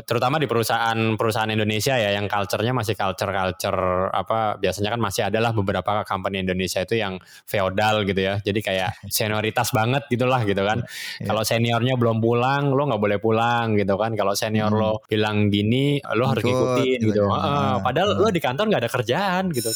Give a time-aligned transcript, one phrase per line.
[0.00, 6.00] terutama di perusahaan-perusahaan Indonesia ya yang culture-nya masih culture-culture apa biasanya kan masih adalah beberapa
[6.08, 8.40] company Indonesia itu yang feodal gitu ya.
[8.40, 10.80] Jadi kayak senioritas banget gitulah gitu kan.
[11.20, 11.28] Yeah.
[11.28, 14.16] Kalau seniornya belum pulang, lo nggak boleh pulang gitu kan.
[14.16, 14.80] Kalau senior hmm.
[14.80, 17.28] lo bilang gini, lo harus ngikutin gitu.
[17.28, 18.22] Uh, padahal hmm.
[18.24, 19.72] lo di kantor nggak ada kerjaan gitu.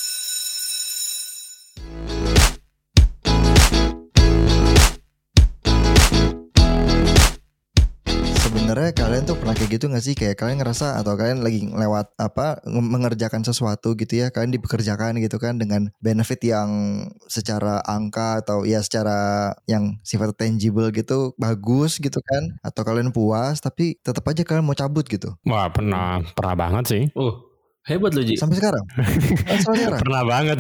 [8.67, 10.14] Sebenarnya kalian tuh pernah kayak gitu gak sih?
[10.19, 15.38] Kayak kalian ngerasa atau kalian lagi lewat apa mengerjakan sesuatu gitu ya kalian dipekerjakan gitu
[15.38, 16.71] kan dengan benefit yang
[17.30, 22.59] secara angka atau ya secara yang sifat tangible gitu bagus gitu kan?
[22.66, 25.30] Atau kalian puas tapi tetap aja kalian mau cabut gitu?
[25.46, 27.02] Wah pernah pernah banget sih.
[27.15, 27.46] Uh
[27.86, 28.34] Hebat loh Ji.
[28.34, 28.82] Sampai sekarang.
[29.62, 30.00] sekarang.
[30.02, 30.58] Pernah banget.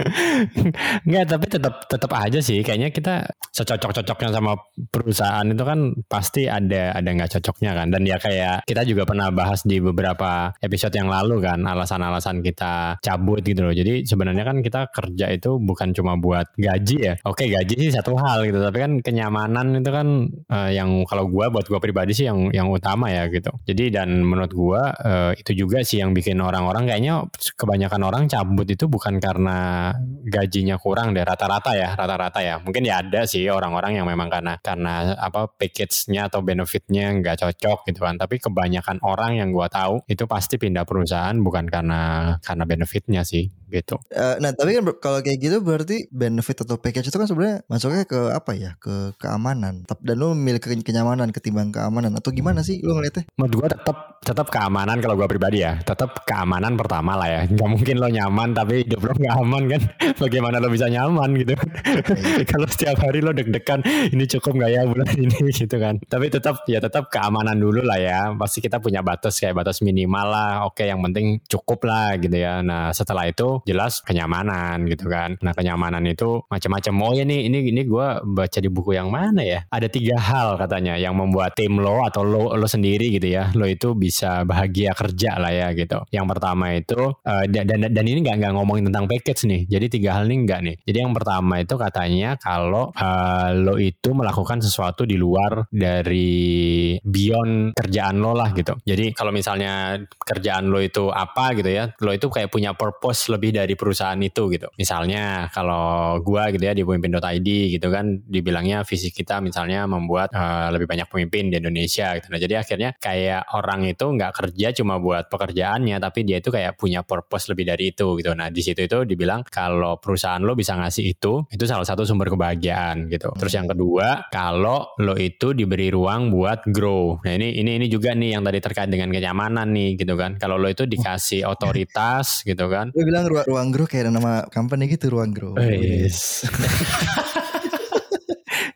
[1.08, 2.60] Enggak, tapi tetap tetap aja sih.
[2.60, 3.24] Kayaknya kita
[3.56, 4.52] secocok-cocoknya sama
[4.92, 7.88] perusahaan itu kan pasti ada ada nggak cocoknya kan.
[7.88, 13.00] Dan ya kayak kita juga pernah bahas di beberapa episode yang lalu kan alasan-alasan kita
[13.00, 13.72] cabut gitu loh.
[13.72, 17.14] Jadi sebenarnya kan kita kerja itu bukan cuma buat gaji ya.
[17.24, 18.60] Oke gaji sih satu hal gitu.
[18.60, 22.68] Tapi kan kenyamanan itu kan uh, yang kalau gua buat gua pribadi sih yang yang
[22.68, 23.48] utama ya gitu.
[23.64, 27.22] Jadi dan menurut gua uh, itu juga sih yang yang bikin orang-orang kayaknya
[27.54, 29.94] kebanyakan orang cabut itu bukan karena
[30.26, 32.58] gajinya kurang deh rata-rata ya rata-rata ya.
[32.58, 37.86] Mungkin ya ada sih orang-orang yang memang karena karena apa package-nya atau benefitnya nggak cocok
[37.86, 38.18] gitu kan.
[38.18, 43.46] Tapi kebanyakan orang yang gua tahu itu pasti pindah perusahaan bukan karena karena benefitnya sih
[43.70, 43.96] gitu.
[44.10, 48.04] Uh, nah tapi kan kalau kayak gitu berarti benefit atau package itu kan sebenarnya masuknya
[48.04, 49.86] ke apa ya ke keamanan.
[50.02, 53.30] Dan lu memilih kenyamanan ketimbang keamanan atau gimana sih lu ngeliatnya?
[53.38, 55.78] Menurut gua tetap tetap keamanan kalau gua pribadi ya.
[55.80, 57.40] Tetap keamanan pertama lah ya.
[57.46, 59.82] Gak mungkin lo nyaman tapi hidup lo gak aman kan.
[60.22, 61.54] Bagaimana lo bisa nyaman gitu.
[61.54, 62.44] Okay.
[62.50, 66.02] kalau setiap hari lo deg-degan ini cukup gak ya bulan ini gitu kan.
[66.02, 68.20] Tapi tetap ya tetap keamanan dulu lah ya.
[68.34, 70.52] Pasti kita punya batas kayak batas minimal lah.
[70.66, 72.64] Oke yang penting cukup lah gitu ya.
[72.64, 75.36] Nah setelah itu jelas kenyamanan gitu kan.
[75.40, 76.94] Nah kenyamanan itu macam-macam.
[77.00, 79.60] Oh ya nih ini ini gue baca di buku yang mana ya?
[79.70, 83.50] Ada tiga hal katanya yang membuat tim lo atau lo lo sendiri gitu ya.
[83.56, 86.02] Lo itu bisa bahagia kerja lah ya gitu.
[86.12, 89.62] Yang pertama itu uh, dan dan ini nggak nggak ngomongin tentang package nih.
[89.66, 90.76] Jadi tiga hal ini enggak nih.
[90.86, 97.74] Jadi yang pertama itu katanya kalau uh, lo itu melakukan sesuatu di luar dari beyond
[97.74, 98.76] kerjaan lo lah gitu.
[98.84, 103.49] Jadi kalau misalnya kerjaan lo itu apa gitu ya, lo itu kayak punya purpose lebih
[103.54, 104.68] dari perusahaan itu gitu.
[104.78, 110.72] Misalnya kalau gua gitu ya di pemimpin.id gitu kan dibilangnya visi kita misalnya membuat uh,
[110.74, 112.26] lebih banyak pemimpin di Indonesia gitu.
[112.30, 116.76] Nah jadi akhirnya kayak orang itu nggak kerja cuma buat pekerjaannya tapi dia itu kayak
[116.80, 118.32] punya purpose lebih dari itu gitu.
[118.32, 122.32] Nah di situ itu dibilang kalau perusahaan lo bisa ngasih itu itu salah satu sumber
[122.32, 123.30] kebahagiaan gitu.
[123.36, 127.20] Terus yang kedua kalau lo itu diberi ruang buat grow.
[127.22, 130.36] Nah ini ini ini juga nih yang tadi terkait dengan kenyamanan nih gitu kan.
[130.38, 132.92] Kalau lo itu dikasih otoritas gitu kan.
[132.94, 135.54] Lo bilang ruang, ruang grow kayak nama company gitu ruang grow.
[135.54, 136.44] Oh, yes.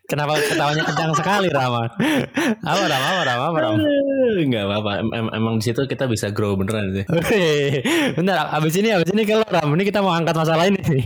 [0.04, 1.91] Kenapa ketawanya kencang sekali Rama?
[2.62, 3.06] Apa Rama?
[3.08, 3.44] Apa Rama?
[3.50, 3.78] Apa Rama?
[4.36, 4.91] Enggak apa-apa.
[5.10, 7.04] Em emang di situ kita bisa grow beneran sih.
[8.14, 10.78] Bentar, abis ini abis ini kalau Rama ini kita mau angkat masalah ini.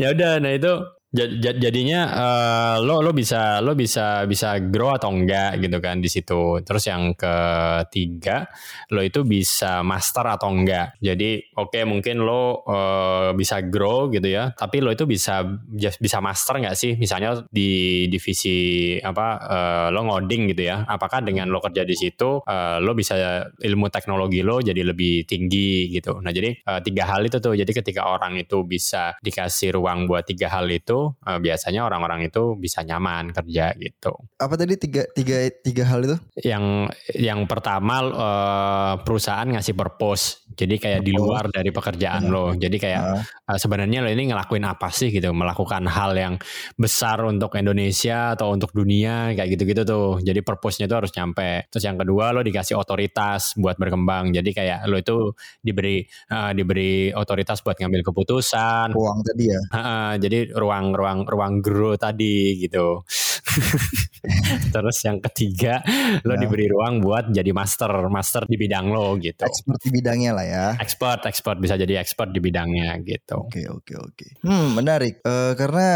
[0.00, 0.72] ya udah, nah itu
[1.12, 6.64] jadinya uh, lo lo bisa lo bisa bisa grow atau enggak gitu kan di situ.
[6.64, 8.48] Terus yang ketiga
[8.88, 10.96] lo itu bisa master atau enggak.
[11.04, 14.56] Jadi oke okay, mungkin lo uh, bisa grow gitu ya.
[14.56, 15.44] Tapi lo itu bisa
[15.76, 16.96] bisa master enggak sih?
[16.96, 20.88] Misalnya di divisi apa uh, lo ngoding gitu ya.
[20.88, 25.92] Apakah dengan lo kerja di situ uh, lo bisa ilmu teknologi lo jadi lebih tinggi
[25.92, 26.24] gitu.
[26.24, 27.52] Nah jadi uh, tiga hal itu tuh.
[27.52, 32.54] Jadi ketika orang itu bisa dikasih ruang buat tiga hal itu uh, biasanya orang-orang itu
[32.54, 34.12] bisa nyaman kerja gitu.
[34.38, 36.16] Apa tadi tiga tiga tiga hal itu?
[36.38, 40.44] Yang yang pertama uh, perusahaan ngasih purpose.
[40.52, 42.46] Jadi kayak di luar dari pekerjaan uh, lo.
[42.52, 43.22] Jadi kayak uh.
[43.48, 45.32] Uh, sebenarnya lo ini ngelakuin apa sih gitu?
[45.32, 46.34] Melakukan hal yang
[46.76, 50.20] besar untuk Indonesia atau untuk dunia kayak gitu-gitu tuh.
[50.20, 51.72] Jadi purpose-nya itu harus nyampe.
[51.72, 54.36] Terus yang kedua lo dikasih otoritas buat berkembang.
[54.36, 55.32] Jadi kayak lo itu
[55.64, 58.92] diberi uh, diberi otoritas buat ngambil keputusan.
[58.92, 59.60] Ruang tadi ya.
[59.72, 63.04] Uh, jadi ruang-ruang ruang grow tadi gitu.
[64.74, 65.82] Terus yang ketiga
[66.22, 66.40] lo ya.
[66.40, 69.42] diberi ruang buat jadi master, master di bidang lo gitu.
[69.42, 70.66] Expert di bidangnya lah ya.
[70.78, 73.42] Expert, expert bisa jadi expert di bidangnya gitu.
[73.42, 74.26] Oke, oke, oke.
[74.46, 75.20] Hmm, menarik.
[75.26, 75.88] Uh, karena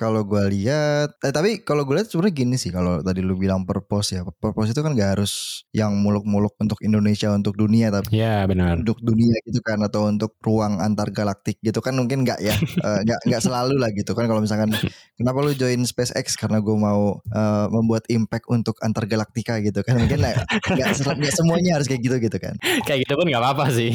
[0.00, 3.68] kalau gue lihat, eh, tapi kalau gue lihat sebenarnya gini sih kalau tadi lu bilang
[3.68, 4.24] purpose ya.
[4.24, 8.80] Purpose itu kan gak harus yang muluk-muluk untuk Indonesia, untuk dunia, tapi ya benar.
[8.80, 13.00] Untuk dunia gitu kan atau untuk ruang antar galaktik gitu kan mungkin nggak ya, uh,
[13.06, 14.72] nggak nggak selalu lah gitu kan kalau misalkan
[15.18, 19.98] kenapa lu join SpaceX karena gue mau uh, membuat impact untuk antar galaktika gitu kan.
[19.98, 22.54] Mungkin nggak semuanya harus kayak gitu gitu kan.
[22.86, 23.90] Kayak gitu pun nggak apa-apa sih.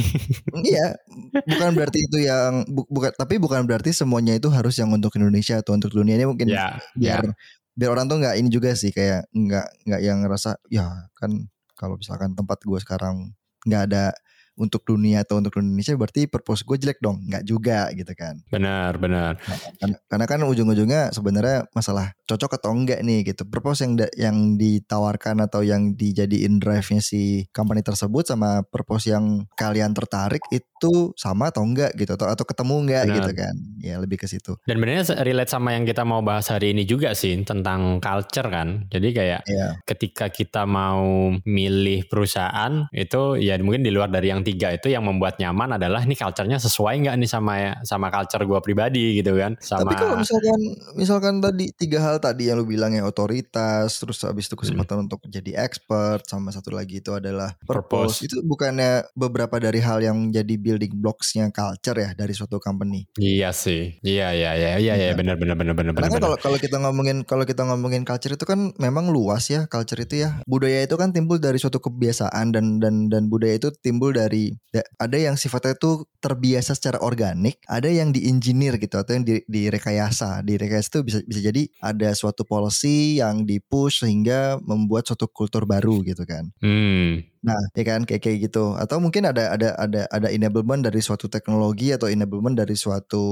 [0.52, 1.00] Iya
[1.48, 5.64] bukan berarti itu yang bu, bukan tapi bukan berarti semuanya itu harus yang untuk Indonesia
[5.64, 6.20] atau untuk dunia.
[6.20, 7.34] Ini mungkin ya, biar ya.
[7.72, 11.48] biar orang tuh nggak ini juga sih kayak nggak nggak yang ngerasa ya kan
[11.80, 13.32] kalau misalkan tempat gue sekarang
[13.64, 14.12] nggak ada
[14.62, 17.26] untuk dunia atau untuk Indonesia berarti purpose gue jelek dong.
[17.26, 18.38] Nggak juga gitu kan.
[18.54, 19.42] Benar benar.
[19.42, 23.44] Nah, karena, karena kan ujung-ujungnya sebenarnya masalah cocok atau enggak nih gitu.
[23.50, 29.98] Purpose yang yang ditawarkan atau yang dijadiin drive-nya si company tersebut sama purpose yang kalian
[29.98, 33.16] tertarik itu sama atau enggak gitu atau atau ketemu enggak benar.
[33.18, 33.56] gitu kan.
[33.82, 34.56] Ya lebih ke situ.
[34.70, 38.86] Dan benernya relate sama yang kita mau bahas hari ini juga sih tentang culture kan.
[38.94, 39.74] Jadi kayak yeah.
[39.84, 45.08] ketika kita mau milih perusahaan itu ya mungkin di luar dari yang tiga itu yang
[45.08, 47.54] membuat nyaman adalah nih culture-nya sesuai nggak nih sama
[47.88, 49.04] sama culture gue pribadi?
[49.22, 50.60] gitu kan sama tapi kalau misalkan
[50.96, 55.06] misalkan tadi tiga hal tadi yang lu bilang ya otoritas terus habis itu kesempatan hmm.
[55.08, 58.22] untuk jadi expert sama satu lagi itu adalah purpose.
[58.22, 58.26] purpose.
[58.26, 63.06] Itu bukannya beberapa dari hal yang jadi building blocks-nya culture ya dari suatu company?
[63.18, 64.00] Iya sih.
[64.02, 67.18] Iya iya iya iya iya benar benar benar benar karena kan kalau kalau kita ngomongin
[67.28, 70.40] kalau kita ngomongin culture itu kan memang luas ya culture itu ya.
[70.48, 74.56] Budaya itu kan timbul dari suatu kebiasaan dan dan dan budaya itu timbul dari dari
[74.96, 80.40] ada yang sifatnya itu terbiasa secara organik, ada yang diinjinir gitu atau yang di, direkayasa.
[80.48, 86.00] Direkayasa itu bisa bisa jadi ada suatu policy yang dipush sehingga membuat suatu kultur baru
[86.08, 86.48] gitu kan.
[86.64, 87.28] Hmm.
[87.44, 88.80] Nah, ya kan kayak kayak gitu.
[88.80, 93.26] Atau mungkin ada ada ada ada enablement dari suatu teknologi atau enablement dari suatu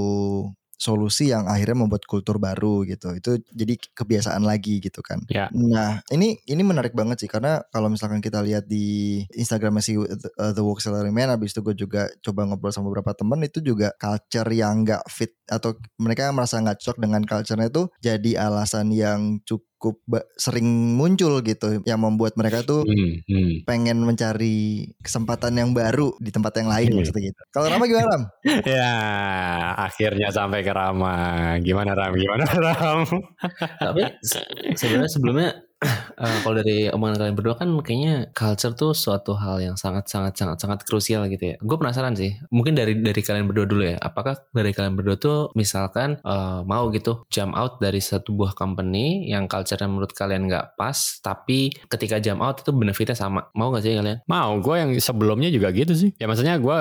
[0.80, 3.12] solusi yang akhirnya membuat kultur baru gitu.
[3.12, 5.20] Itu jadi kebiasaan lagi gitu kan.
[5.28, 5.52] Ya.
[5.52, 10.08] Nah, ini ini menarik banget sih karena kalau misalkan kita lihat di Instagram si uh,
[10.56, 13.92] The Work Salary Man habis itu gue juga coba ngobrol sama beberapa temen itu juga
[14.00, 19.42] culture yang gak fit atau mereka merasa nggak cocok dengan culture-nya itu jadi alasan yang
[19.42, 19.96] cukup cukup
[20.36, 23.52] sering muncul gitu yang membuat mereka tuh hmm, hmm.
[23.64, 26.96] pengen mencari kesempatan yang baru di tempat yang lain hmm.
[27.00, 27.40] maksudnya gitu.
[27.48, 28.22] Kalau Rama gimana Ram?
[28.76, 28.92] ya
[29.80, 31.16] akhirnya sampai ke Rama.
[31.64, 32.12] Gimana Ram?
[32.12, 33.08] Gimana Ram?
[33.80, 34.02] Tapi
[34.76, 35.50] sebenarnya sebelumnya
[35.84, 40.36] uh, kalau dari omongan kalian berdua kan kayaknya culture tuh suatu hal yang sangat sangat
[40.36, 41.56] sangat sangat krusial gitu ya.
[41.60, 42.36] Gue penasaran sih.
[42.52, 43.96] Mungkin dari dari kalian berdua dulu ya.
[44.00, 49.28] Apakah dari kalian berdua tuh misalkan uh, mau gitu jump out dari satu buah company
[49.28, 53.48] yang culture yang menurut kalian nggak pas, tapi ketika jump out itu benefitnya sama.
[53.56, 54.20] Mau gak sih kalian?
[54.28, 54.60] Mau.
[54.60, 56.10] Gue yang sebelumnya juga gitu sih.
[56.20, 56.78] Ya maksudnya gue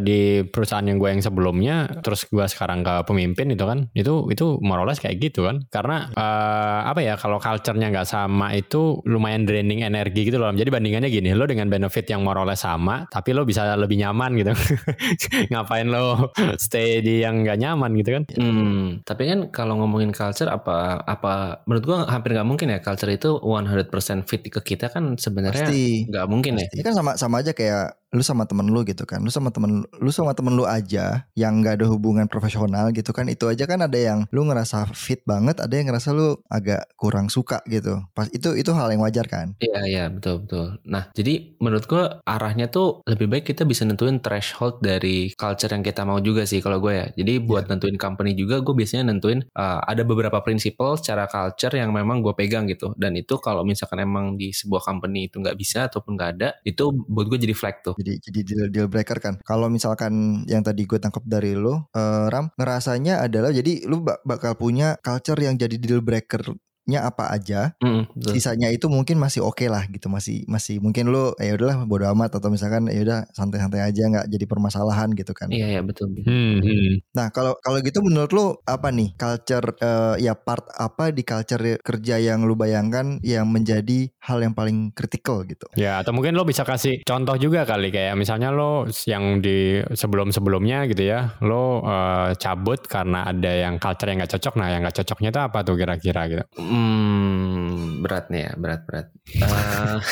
[0.00, 4.58] di perusahaan yang gue yang sebelumnya, terus gue sekarang ke pemimpin itu kan, itu itu
[4.64, 5.62] more kayak gitu kan.
[5.68, 10.54] Karena uh, apa ya kalau culture-nya nggak sama sama itu lumayan draining energi gitu loh.
[10.54, 14.54] Jadi bandingannya gini, lo dengan benefit yang more sama, tapi lo bisa lebih nyaman gitu.
[15.50, 16.30] Ngapain lo
[16.62, 18.22] stay di yang gak nyaman gitu kan?
[18.38, 23.10] Hmm, tapi kan kalau ngomongin culture apa apa menurut gua hampir nggak mungkin ya culture
[23.10, 23.90] itu 100%
[24.30, 25.66] fit ke kita kan sebenarnya
[26.06, 26.70] nggak mungkin ya.
[26.70, 26.70] Pasti.
[26.70, 26.78] ya.
[26.78, 29.22] Ini kan sama sama aja kayak lu sama temen lu gitu kan.
[29.22, 33.30] Lu sama temen lu sama temen lu aja yang nggak ada hubungan profesional gitu kan.
[33.30, 37.30] Itu aja kan ada yang lu ngerasa fit banget ada yang ngerasa lu agak kurang
[37.30, 38.02] suka gitu.
[38.10, 39.54] Pas itu itu hal yang wajar kan?
[39.62, 40.82] Iya iya betul betul.
[40.86, 45.86] Nah jadi menurut gua arahnya tuh lebih baik kita bisa nentuin threshold dari culture yang
[45.86, 47.06] kita mau juga sih kalau gue ya.
[47.14, 47.78] Jadi buat yeah.
[47.78, 52.34] nentuin company juga gue biasanya nentuin uh, ada beberapa prinsipal secara culture yang memang gue
[52.34, 52.90] pegang gitu.
[52.98, 56.90] Dan itu kalau misalkan emang di sebuah company itu nggak bisa ataupun nggak ada itu
[56.90, 59.34] buat gue jadi flag tuh jadi jadi deal deal breaker kan.
[59.44, 64.56] Kalau misalkan yang tadi gue tangkap dari lo uh, Ram ngerasanya adalah jadi lu bakal
[64.56, 66.56] punya culture yang jadi deal breaker
[66.90, 71.14] nya apa aja, mm, sisanya itu mungkin masih oke okay lah gitu, masih masih mungkin
[71.14, 75.30] lo ya udahlah bodo amat atau misalkan ya udah santai-santai aja nggak jadi permasalahan gitu
[75.30, 75.48] kan.
[75.48, 76.10] Iya iya betul.
[76.26, 77.14] Hmm, hmm.
[77.14, 81.78] Nah kalau kalau gitu menurut lo apa nih culture uh, ya part apa di culture
[81.78, 85.70] kerja yang lu bayangkan yang menjadi hal yang paling kritikal gitu?
[85.78, 90.88] Ya atau mungkin lo bisa kasih contoh juga kali kayak misalnya lo yang di sebelum-sebelumnya
[90.90, 94.96] gitu ya, lo uh, cabut karena ada yang culture yang nggak cocok, nah yang nggak
[95.02, 96.44] cocoknya itu apa tuh kira-kira gitu?
[96.80, 99.06] Hmm, Hmm, berat nih ya, berat berat.
[99.38, 100.02] Uh,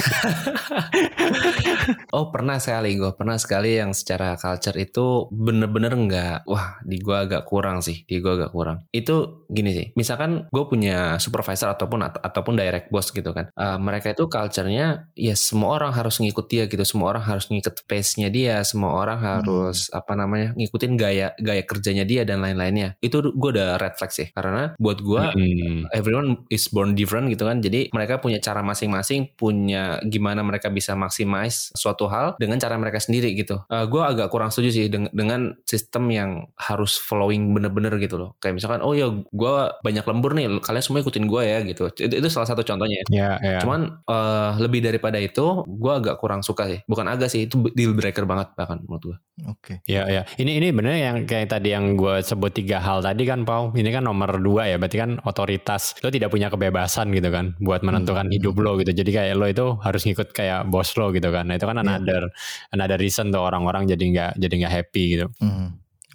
[2.14, 7.16] oh pernah sekali gue pernah sekali yang secara culture itu bener-bener nggak, wah di gue
[7.18, 8.86] agak kurang sih, di gue agak kurang.
[8.94, 14.14] Itu gini sih, misalkan gue punya supervisor ataupun ataupun direct boss gitu kan, uh, mereka
[14.14, 18.62] itu culture-nya ya semua orang harus ngikut dia gitu, semua orang harus ngikut pace-nya dia,
[18.62, 19.98] semua orang harus hmm.
[19.98, 22.94] apa namanya ngikutin gaya gaya kerjanya dia dan lain-lainnya.
[23.02, 25.90] Itu gue udah red flag sih, karena buat gue hmm.
[25.90, 27.64] everyone is born different gitu kan.
[27.64, 33.00] Jadi mereka punya cara masing-masing, punya gimana mereka bisa maximize suatu hal dengan cara mereka
[33.00, 33.64] sendiri gitu.
[33.72, 38.30] Uh, gue agak kurang setuju sih dengan, dengan sistem yang harus following bener-bener gitu loh.
[38.38, 41.88] Kayak misalkan, oh ya gue banyak lembur nih, kalian semua ikutin gue ya gitu.
[41.96, 43.00] Itu, itu salah satu contohnya.
[43.08, 43.58] Ya, ya.
[43.64, 46.80] Cuman uh, lebih daripada itu, gue agak kurang suka sih.
[46.84, 49.16] Bukan agak sih, itu deal breaker banget bahkan menurut gue.
[49.46, 49.74] Oke.
[49.86, 50.26] Ya ya.
[50.34, 53.70] Ini ini bener yang kayak tadi yang gue sebut tiga hal tadi kan Pau.
[53.70, 54.76] Ini kan nomor dua ya.
[54.82, 55.94] Berarti kan otoritas.
[56.02, 57.37] Lo tidak punya kebebasan gitu kan.
[57.58, 58.34] Buat menentukan Hmm.
[58.34, 58.90] hidup lo gitu.
[58.92, 61.44] Jadi kayak lo itu harus ngikut kayak bos lo gitu kan.
[61.48, 61.84] Nah itu kan Iya.
[61.84, 62.22] another
[62.70, 65.26] another reason tuh orang-orang jadi nggak jadi nggak happy gitu.
[65.40, 65.66] Mhm.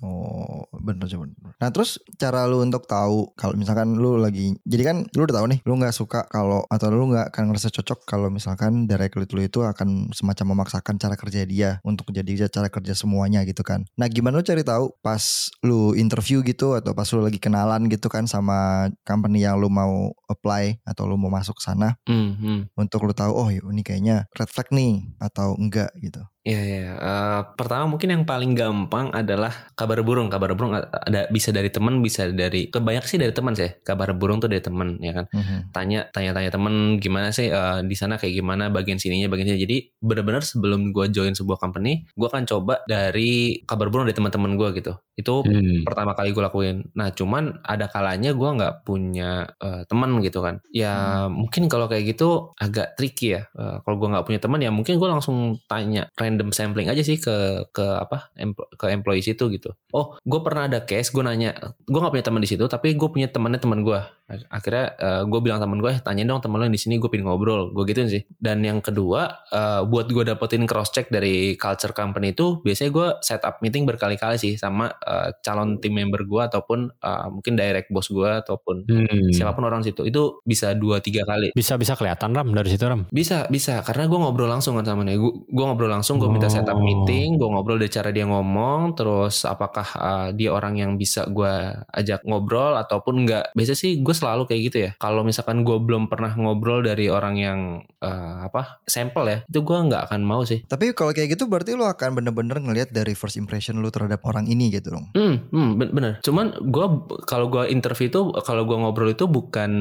[0.04, 1.56] Oh bener sih bener.
[1.56, 5.48] Nah terus cara lu untuk tahu kalau misalkan lu lagi jadi kan lu udah tahu
[5.48, 9.32] nih lu nggak suka kalau atau lu nggak akan ngerasa cocok kalau misalkan direct lead
[9.32, 13.88] lu itu akan semacam memaksakan cara kerja dia untuk jadi cara kerja semuanya gitu kan.
[13.96, 18.12] Nah gimana lu cari tahu pas lu interview gitu atau pas lu lagi kenalan gitu
[18.12, 22.60] kan sama company yang lu mau apply atau lu mau masuk sana Hmm, hmm.
[22.76, 26.20] untuk lu tahu oh ini kayaknya red flag nih atau enggak gitu.
[26.44, 26.84] Iya, iya.
[27.00, 30.28] Eh, pertama mungkin yang paling gampang adalah kabar burung.
[30.28, 33.72] Kabar burung ada bisa dari teman, bisa dari kebanyak sih dari teman sih.
[33.80, 35.32] Kabar burung tuh dari teman, ya kan.
[35.32, 35.72] Mhm.
[35.72, 39.60] Tanya, tanya-tanya temen gimana sih eh, di sana kayak gimana bagian sininya, bagian sini.
[39.64, 44.60] Jadi benar-benar sebelum gue join sebuah company, gue akan coba dari kabar burung dari teman-teman
[44.60, 45.00] gue gitu.
[45.16, 45.88] Itu Hmm.
[45.88, 46.92] pertama kali gue lakuin.
[46.92, 50.60] Nah, cuman ada kalanya gue nggak punya eh, teman gitu kan.
[50.76, 53.48] Ya mungkin kalau kayak gitu agak tricky ya.
[53.56, 57.22] Eh, kalau gue nggak punya teman ya mungkin gue langsung tanya random sampling aja sih
[57.22, 58.34] ke ke apa
[58.74, 59.78] ke employees itu gitu.
[59.94, 61.54] Oh, gue pernah ada case gue nanya,
[61.86, 64.02] gue nggak punya teman di situ, tapi gue punya temannya teman gue.
[64.50, 64.98] Akhirnya
[65.30, 67.84] gue bilang teman gue, tanya dong teman lo yang di sini, gue pengen ngobrol, gue
[67.86, 68.26] gituin sih.
[68.34, 73.08] Dan yang kedua, eh, buat gue dapetin cross check dari culture company itu, biasanya gue
[73.22, 77.94] set up meeting berkali-kali sih sama eh, calon tim member gue ataupun eh, mungkin direct
[77.94, 79.30] boss gue ataupun Hmm.
[79.30, 80.02] siapa pun orang situ.
[80.08, 81.52] Itu bisa dua tiga kali.
[81.54, 83.06] Bisa bisa kelihatan ram dari situ ram.
[83.12, 83.84] Bisa, bisa.
[83.84, 85.20] Karena gue ngobrol langsung kan sama dia.
[85.20, 86.82] Gue ngobrol langsung, gue minta setup Oh.
[86.82, 91.52] meeting, gue ngobrol dari cara dia ngomong, terus apakah uh, dia orang yang bisa gue
[91.92, 93.52] ajak ngobrol ataupun enggak.
[93.52, 94.92] Biasa sih gue selalu kayak gitu ya.
[94.96, 97.60] Kalau misalkan gue belum pernah ngobrol dari orang yang
[98.00, 100.64] uh, apa sampel ya, itu gue nggak akan mau sih.
[100.64, 104.48] Tapi kalau kayak gitu berarti lu akan bener-bener ngelihat dari first impression lu terhadap orang
[104.48, 105.12] ini gitu dong.
[105.12, 106.14] Hmm, hmm ben- bener.
[106.24, 106.86] Cuman gue
[107.28, 109.72] kalau gue interview itu, kalau gue ngobrol itu bukan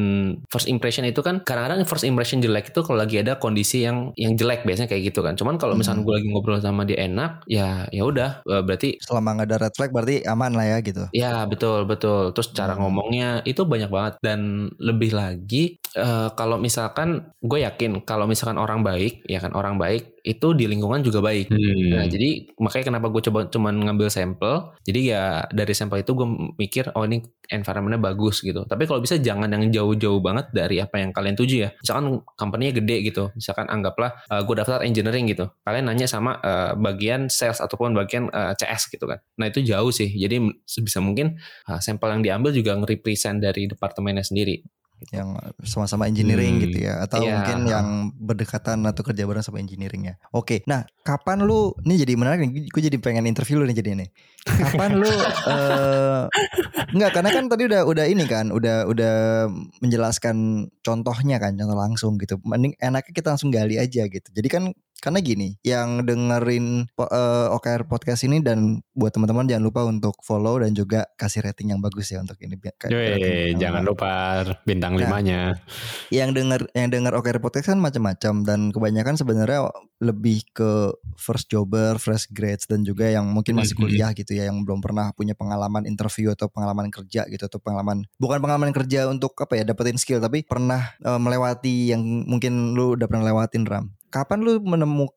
[0.49, 4.35] first impression itu kan kadang-kadang first impression jelek itu kalau lagi ada kondisi yang yang
[4.35, 5.37] jelek biasanya kayak gitu kan.
[5.37, 6.09] Cuman kalau misalnya Hmm.
[6.09, 9.75] gue lagi ngobrol sama dia enak, ya ya udah eh, berarti Selama nggak ada red
[9.77, 11.05] flag berarti aman lah ya gitu.
[11.13, 12.33] ya betul betul.
[12.33, 12.89] Terus cara Hmm.
[12.89, 14.41] ngomongnya itu banyak banget dan
[14.81, 20.17] lebih lagi eh, kalau misalkan gue yakin kalau misalkan orang baik ya kan orang baik
[20.23, 21.51] itu di lingkungan juga baik.
[21.51, 21.99] Hmm.
[21.99, 24.71] Nah, jadi makanya kenapa gue coba cuman ngambil sampel.
[24.87, 26.27] Jadi ya dari sampel itu gue
[26.63, 28.63] mikir oh ini environmentnya bagus gitu.
[28.63, 31.71] Tapi kalau bisa jangan yang jauh-jauh banget dari apa yang kalian tuju ya.
[31.75, 33.25] Misalkan company-nya gede gitu.
[33.35, 35.51] Misalkan anggaplah gue daftar engineering gitu.
[35.67, 39.19] Kalian nanya sama eh, bagian sales ataupun bagian eh, CS gitu kan.
[39.43, 40.07] Nah itu jauh sih.
[40.07, 41.35] Jadi sebisa mungkin
[41.67, 44.63] eh, sampel yang diambil juga nge-represent dari departemennya sendiri.
[45.11, 45.35] Yang
[45.67, 46.65] sama-sama engineering Hmm.
[46.69, 47.33] gitu ya atau Iya.
[47.35, 50.23] mungkin yang berdekatan atau kerja bareng sama engineeringnya.
[50.31, 53.99] Oke, nah kapan lu ini jadi menarik nih, gue jadi pengen interview lu nih jadi
[53.99, 54.09] nih.
[54.47, 55.11] Kapan lu
[55.51, 56.23] eh
[56.95, 59.15] enggak karena kan tadi udah udah ini kan, udah udah
[59.83, 60.37] menjelaskan
[60.81, 62.39] contohnya kan, contoh langsung gitu.
[62.45, 64.29] Mending enaknya kita langsung gali aja gitu.
[64.31, 64.65] Jadi kan
[65.03, 70.15] karena gini, yang dengerin po- eh, OKR podcast ini dan buat teman-teman jangan lupa untuk
[70.21, 72.55] follow dan juga kasih rating yang bagus ya untuk ini.
[72.87, 74.11] Yoi, jangan lupa
[74.63, 75.41] bintang Nah, limanya.
[76.09, 79.67] yang denger yang denger OKR podcast kan macam-macam dan kebanyakan sebenarnya
[79.99, 83.83] lebih ke first jobber, fresh grads dan juga yang mungkin masih Mhm.
[83.83, 88.05] kuliah gitu ya yang belum pernah punya pengalaman interview atau pengalaman kerja gitu atau pengalaman
[88.17, 92.95] bukan pengalaman kerja untuk apa ya dapetin skill tapi pernah eh, melewati yang mungkin lu
[92.95, 93.91] udah pernah lewatin Ram.
[94.13, 95.17] Kapan lu menemukan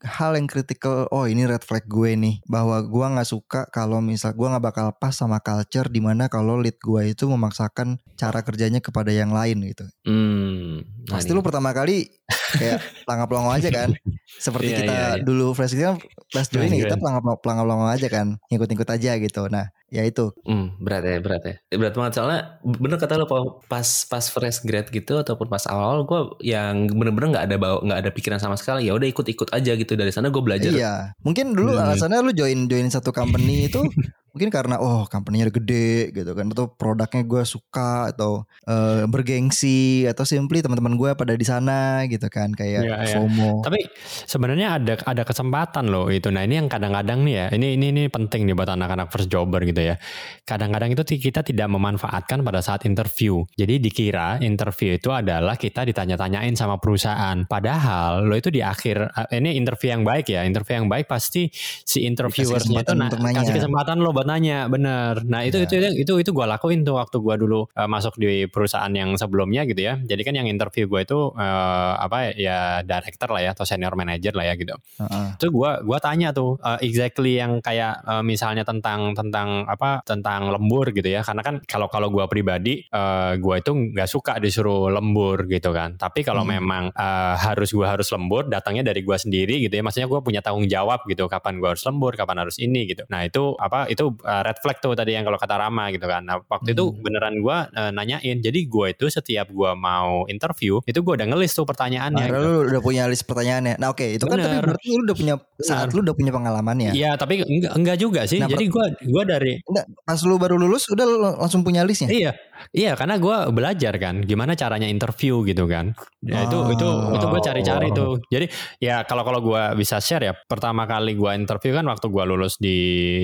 [0.00, 1.06] hal yang kritikal?
[1.08, 4.86] Oh ini red flag gue nih bahwa gua nggak suka kalau misal gua nggak bakal
[4.92, 9.62] pas sama culture di mana kalau lead gue itu memaksakan cara kerjanya kepada yang lain
[9.64, 9.86] gitu.
[10.02, 10.82] Hmm.
[11.06, 11.36] nah Pasti ini.
[11.36, 12.10] lu pertama kali
[12.52, 13.94] kayak pelangap-pelongo aja kan.
[14.32, 15.22] Seperti Iya, kita iya, iya.
[15.22, 17.00] dulu fresh kan pas join Iya, nih kita iya.
[17.00, 18.26] pelangap- pelangap-pelongo aja kan.
[18.48, 19.42] Ngikut-ngikut aja gitu.
[19.46, 20.30] Nah ya itu.
[20.42, 21.54] Hmm, berat ya, berat ya.
[21.70, 23.26] Berat banget soalnya bener kata lo
[23.66, 27.98] pas pas fresh grad gitu ataupun pas awal gue yang bener-bener nggak ada bawa nggak
[27.98, 30.72] ada pikiran sama sekali ya udah ikut-ikut aja gitu dari sana gue belajar.
[30.72, 31.12] Iya.
[31.20, 31.84] Mungkin dulu Hmm.
[31.84, 33.84] alasannya lu join join satu company itu
[34.30, 40.22] mungkin karena oh company-nya gede gitu kan atau produknya gue suka atau uh, bergengsi atau
[40.22, 42.96] simply teman-teman gue pada di sana gitu kan kayak iya.
[43.10, 43.66] FOMO.
[43.66, 43.90] Tapi
[44.30, 46.30] sebenarnya ada ada kesempatan loh itu.
[46.30, 49.66] Nah ini yang kadang-kadang nih ya, ini ini ini penting nih buat anak-anak first jobber
[49.66, 49.98] gitu ya.
[50.46, 53.42] Kadang-kadang itu kita tidak memanfaatkan pada saat interview.
[53.58, 57.42] Jadi dikira interview itu adalah kita ditanya-tanyain sama perusahaan.
[57.50, 60.46] Padahal lo itu di akhir eh, ini interview yang baik ya.
[60.46, 61.50] Interview yang baik pasti
[61.82, 63.36] si interviewersnya itu kesempatan na- untuk nanya.
[63.42, 65.24] kasih kesempatan lo buat nanya, bener.
[65.24, 65.64] Nah itu Iya.
[65.64, 69.16] itu itu itu itu gue lakuin tuh waktu gue dulu eh, masuk di perusahaan yang
[69.16, 69.96] sebelumnya gitu ya.
[69.96, 74.36] Jadi kan yang interview gue itu eh, apa ya director lah ya atau senior manager
[74.36, 74.76] lah ya gitu.
[75.00, 75.26] Heeh.
[75.40, 80.50] Itu gua gua tanya tuh uh, exactly yang kayak uh, misalnya tentang tentang apa tentang
[80.52, 81.24] lembur gitu ya.
[81.24, 85.96] Karena kan kalau kalau gua pribadi uh, gua itu nggak suka disuruh lembur gitu kan.
[85.96, 86.58] Tapi kalau Hmm.
[86.58, 89.82] memang uh, harus gua harus lembur datangnya dari gua sendiri gitu ya.
[89.86, 93.06] Maksudnya gua punya tanggung jawab gitu kapan gua harus lembur, kapan harus ini gitu.
[93.06, 96.22] Nah, itu apa itu uh, red flag tuh tadi yang kalau kata Rama gitu kan.
[96.24, 96.98] Nah, waktu itu Hmm.
[97.02, 98.40] beneran gua uh, nanyain.
[98.40, 102.26] Jadi gua itu setiap gua mau interview itu gua udah ngelis tuh pertanyaannya.
[102.26, 102.50] Padahal gitu.
[102.64, 103.74] lu udah punya list pertanyaannya.
[103.78, 104.64] Nah oke itu kan tapi Bener.
[104.66, 105.96] berarti lu udah punya saat Bener.
[105.96, 106.90] lu udah punya pengalamannya.
[106.96, 108.38] Iya, tapi enggak enggak juga sih.
[108.40, 111.06] Nah, Jadi gua gua dari Enggak, pas lu baru lulus udah
[111.38, 112.08] langsung punya listnya.
[112.10, 112.32] Iya,
[112.70, 115.92] iya karena gua belajar kan gimana caranya interview gitu kan.
[116.20, 117.16] Ya, itu itu Oh.
[117.16, 118.20] itu gue cari-cari tuh.
[118.28, 122.28] Jadi ya kalau kalau gua bisa share ya pertama kali gua interview kan waktu gua
[122.28, 122.76] lulus di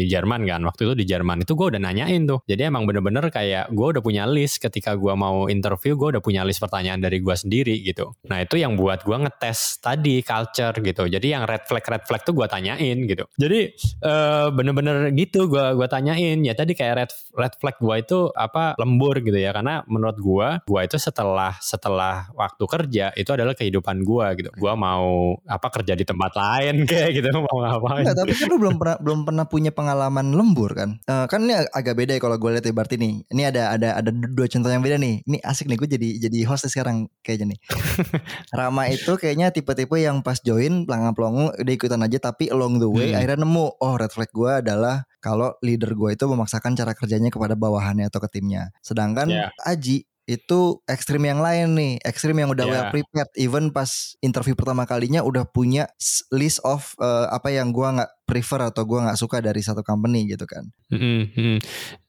[0.09, 0.65] Jerman kan.
[0.65, 2.41] Waktu itu di Jerman itu gua udah nanyain tuh.
[2.49, 6.41] Jadi emang bener-bener kayak gua udah punya list ketika gua mau interview gua udah punya
[6.43, 8.17] list pertanyaan dari gua sendiri gitu.
[8.33, 11.05] Nah itu yang buat gua ngetes tadi culture gitu.
[11.05, 13.29] Jadi yang red flag red flag tuh gua tanyain gitu.
[13.37, 18.33] Jadi eh, bener-bener gitu gua gua tanyain ya tadi kayak red red flag gua itu
[18.33, 23.53] apa lembur gitu ya karena menurut gua gua itu setelah setelah waktu kerja itu adalah
[23.53, 28.17] kehidupan gua gitu gua mau apa kerja di tempat lain kayak gitu mau ngapain Enggak,
[28.17, 30.91] tapi kan lu belum pernah belum pernah punya pengalaman lembur kan?
[31.03, 33.15] Eh, kan ini ag- agak beda ya kalau gue lihat ya berarti nih.
[33.27, 35.25] Ini ada ada ada dua contoh yang beda nih.
[35.25, 37.59] Ini asik nih gue jadi jadi host sekarang kayaknya nih.
[38.59, 43.05] Rama itu kayaknya tipe-tipe yang pas join pelanggan-pelongo udah ikutan aja tapi along the way
[43.07, 43.17] Hmm.
[43.17, 47.57] akhirnya nemu oh red flag gue adalah kalau leader gue itu memaksakan cara kerjanya kepada
[47.57, 48.71] bawahannya atau ke timnya.
[48.79, 49.49] Sedangkan Ya.
[49.65, 52.73] Aji itu ekstrim yang lain nih, ekstrim yang udah Ya.
[52.75, 53.31] well prepared.
[53.39, 53.89] Even pas
[54.21, 55.89] interview pertama kalinya udah punya
[56.35, 60.27] list of eh, apa yang gua nggak prefer atau gua nggak suka dari satu company
[60.27, 60.67] gitu kan.
[60.91, 61.63] Mm.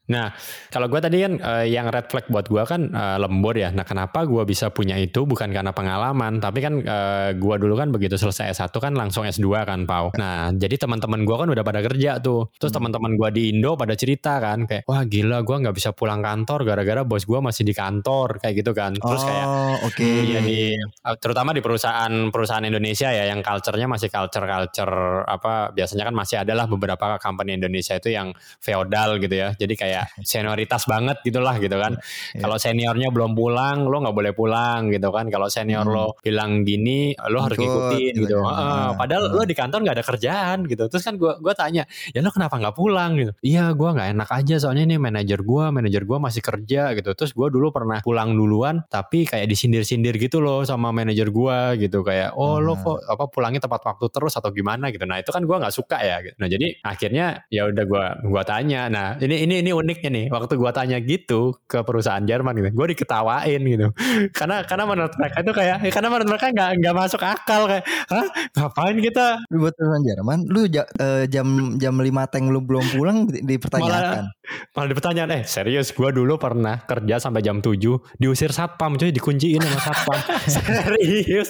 [0.08, 0.32] Nah,
[0.72, 3.68] kalau gue tadi kan eh, yang red flag buat gue kan eh, lembur ya.
[3.76, 7.92] Nah, kenapa gue bisa punya itu bukan karena pengalaman, tapi kan eh, gue dulu kan
[7.92, 10.08] begitu selesai S1 kan langsung S2 kan, Pau.
[10.16, 12.48] Nah, jadi teman-teman gue kan udah pada kerja tuh.
[12.56, 12.88] Terus Hmm.
[12.88, 16.64] teman-teman gue di Indo pada cerita kan kayak, wah gila gue nggak bisa pulang kantor
[16.64, 18.96] gara-gara bos gue masih di kantor kayak gitu kan.
[18.96, 20.08] Terus kayak oh oke.
[20.08, 20.72] Iya di
[21.20, 24.94] terutama di perusahaan perusahaan Indonesia ya yang culture-nya masih culture culture
[25.28, 29.52] apa biasanya kan masih adalah beberapa company Indonesia itu yang feodal gitu ya.
[29.54, 32.00] Jadi kayak senioritas banget gitulah gitu kan.
[32.32, 32.40] Iya.
[32.40, 35.28] Kalau seniornya belum pulang, lo nggak boleh pulang gitu kan.
[35.28, 35.94] Kalau senior Hmm.
[35.94, 38.36] lo bilang gini, lo harus Ikut, ngikutin gitu gitu.
[38.42, 39.34] Ah, padahal ah.
[39.36, 40.84] lo di kantor nggak ada kerjaan gitu.
[40.88, 43.32] Terus kan gua gua tanya, ya lo kenapa nggak pulang gitu?
[43.44, 47.10] Iya, gua nggak enak aja soalnya ini manajer gua, manajer gua masih kerja gitu.
[47.12, 52.00] Terus gua dulu pernah pulang duluan, tapi kayak disindir-sindir gitu loh sama manajer gua gitu
[52.02, 52.80] kayak, oh lo Ah.
[52.80, 55.02] kok apa pulangnya tepat waktu terus atau gimana gitu.
[55.04, 56.16] Nah itu kan gua nggak suka ya.
[56.22, 56.34] Gitu.
[56.38, 58.86] Nah jadi akhirnya ya udah gua gua tanya.
[58.88, 60.26] Nah ini ini ini uniknya nih.
[60.28, 63.88] Waktu gua tanya gitu ke perusahaan Jerman gitu, gua diketawain gitu.
[64.38, 68.26] karena karena menurut mereka itu kayak, karena menurut mereka nggak nggak masuk akal kayak, hah
[68.54, 72.84] ngapain kita Lu buat perusahaan Jerman, lu ja- eh, jam jam 5 teng lu belum
[72.92, 74.30] pulang di- dipertanyakan.
[74.72, 77.76] malah dipertanyaan eh serius gua dulu pernah kerja sampai jam 7
[78.16, 80.18] diusir satpam cuy dikunciin sama satpam
[80.56, 81.48] serius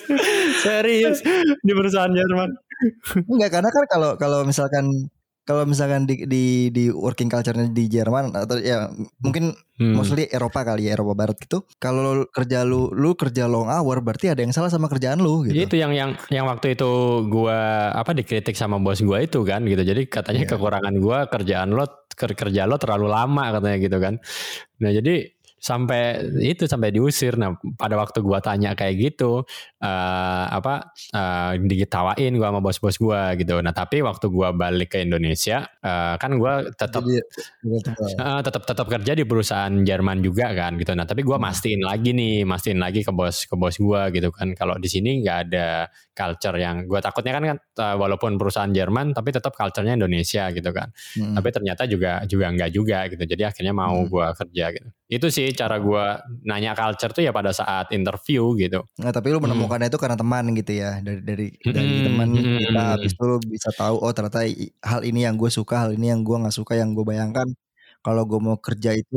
[0.59, 1.23] serius
[1.63, 2.51] di perusahaan Jerman
[3.27, 5.11] Enggak karena kan kalau kalau misalkan
[5.43, 9.95] kalau misalkan di di di working culture-nya di Jerman atau ya mungkin Hmm.
[9.95, 11.63] mostly Eropa kali ya Eropa Barat gitu.
[11.79, 15.47] Kalau lu kerja lu lu kerja long hour berarti ada yang salah sama kerjaan lu
[15.47, 15.55] gitu.
[15.55, 16.91] itu yang yang yang waktu itu
[17.31, 19.79] gua apa dikritik sama bos gua itu kan gitu.
[19.81, 20.51] Jadi katanya Iya.
[20.51, 24.15] kekurangan gua kerjaan lo ker- kerja lo terlalu lama katanya gitu kan.
[24.83, 27.35] Nah, jadi sampai itu sampai diusir.
[27.37, 29.43] Nah, pada waktu gua tanya kayak gitu
[29.83, 33.59] eh apa eh diketawain gua sama bos-bos gua gitu.
[33.63, 37.03] Nah, tapi waktu gua balik ke Indonesia eh, kan gua tetap.
[37.07, 40.93] Eh, tetap tetap kerja di perusahaan Jerman juga kan gitu.
[40.95, 41.51] Nah tapi gua Hmm.
[41.51, 44.55] mastiin lagi nih, mastiin lagi ke bos ke bos gua gitu kan.
[44.55, 47.59] Kalau di sini nggak ada culture yang gua takutnya kan kan
[47.99, 50.91] walaupun perusahaan Jerman tapi tetap culture-nya Indonesia gitu kan.
[51.19, 51.35] Hmm.
[51.39, 53.23] Tapi ternyata juga juga nggak juga gitu.
[53.23, 54.11] Jadi akhirnya mau Hmm.
[54.11, 54.89] gua kerja gitu.
[55.09, 58.85] Itu sih sih cara gua nanya culture tuh ya pada saat interview gitu.
[59.01, 60.99] Nah, tapi lu menemukannya itu karena teman gitu ya.
[61.07, 62.93] Dari dari dari Hmm, teman hmm, kita hmm.
[62.99, 64.39] habis itu lu bisa tahu oh ternyata
[64.91, 67.49] hal ini yang gue suka, hal ini yang gue nggak suka yang gue bayangkan
[68.05, 69.17] kalau gue mau kerja itu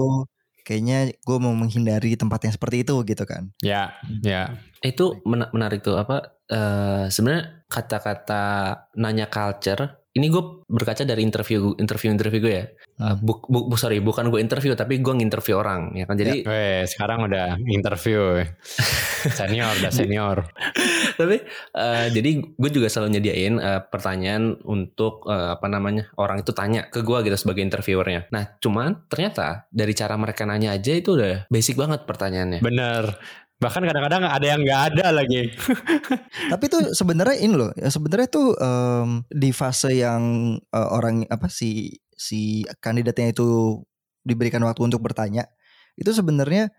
[0.65, 0.95] kayaknya
[1.27, 3.43] gue mau menghindari tempat yang seperti itu gitu kan.
[3.61, 3.93] Ya,
[4.25, 4.57] ya.
[4.81, 8.33] Itu mena- menarik tuh apa eh sebenarnya kata-kata
[9.01, 12.65] nanya culture ini gue berkaca dari interview interview interview gue ya.
[12.67, 12.67] Eh,
[13.01, 13.17] Hmm.
[13.17, 16.83] bu, bu- bu- sorry bukan gue interview tapi gue nginterview orang ya kan jadi Weh,
[16.85, 18.43] sekarang udah interview.
[19.39, 20.37] senior, udah senior.
[21.13, 21.39] tapi
[21.71, 26.87] eh, jadi gue juga selalu nyediain eh, pertanyaan untuk eh, apa namanya orang itu tanya
[26.87, 28.27] ke gue gitu sebagai interviewernya.
[28.29, 32.59] Nah cuman ternyata dari cara mereka nanya aja itu udah basic banget pertanyaannya.
[32.59, 33.15] Bener.
[33.61, 35.53] Bahkan kadang-kadang ada yang nggak ada lagi.
[36.51, 41.45] Tapi tuh sebenarnya ini loh, ya sebenarnya tuh em, di fase yang eh, orang apa
[41.45, 43.77] si si kandidatnya itu
[44.25, 45.45] diberikan waktu untuk bertanya,
[45.93, 46.73] itu sebenarnya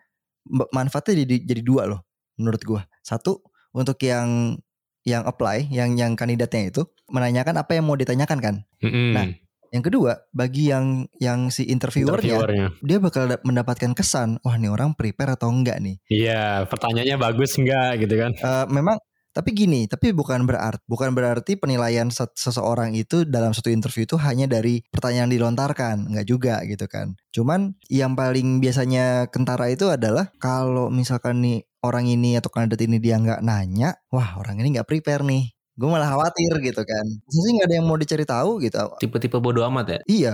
[0.51, 2.03] ma- manfaatnya jadi jadi dua loh
[2.35, 2.83] menurut gua.
[3.07, 4.59] Satu untuk yang
[5.07, 8.55] yang apply, yang yang kandidatnya itu menanyakan apa yang mau ditanyakan kan.
[8.83, 9.15] Mm-mm.
[9.15, 9.27] Nah,
[9.73, 12.67] Yang kedua, bagi yang yang si interviewernya, Interviewernya.
[12.85, 15.97] dia bakal da- mendapatkan kesan, wah nih orang prepare atau enggak nih.
[16.13, 18.31] Iya, pertanyaannya bagus nggak gitu kan?
[18.37, 19.01] Eh, memang
[19.33, 24.21] tapi gini, tapi bukan berarti bukan berarti penilaian se- seseorang itu dalam satu interview itu
[24.21, 27.17] hanya dari pertanyaan dilontarkan, nggak juga gitu kan.
[27.33, 33.01] Cuman yang paling biasanya kentara itu adalah kalau misalkan nih orang ini atau kandidat ini
[33.01, 35.49] dia nggak nanya, wah orang ini nggak prepare nih.
[35.79, 37.07] Gue malah khawatir gitu kan.
[37.25, 38.77] Masa sih nggak ada yang mau dicari tahu gitu.
[39.01, 39.99] Tipe-tipe bodoh amat ya.
[40.05, 40.33] Iya.